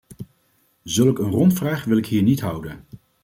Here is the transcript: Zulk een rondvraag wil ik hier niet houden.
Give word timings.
Zulk 0.83 1.19
een 1.19 1.31
rondvraag 1.31 1.83
wil 1.83 1.97
ik 1.97 2.05
hier 2.05 2.23
niet 2.23 2.41
houden. 2.41 2.85